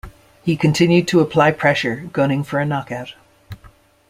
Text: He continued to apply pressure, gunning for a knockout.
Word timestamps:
He 0.43 0.57
continued 0.57 1.07
to 1.09 1.19
apply 1.19 1.51
pressure, 1.51 2.09
gunning 2.11 2.43
for 2.43 2.59
a 2.59 2.65
knockout. 2.65 3.13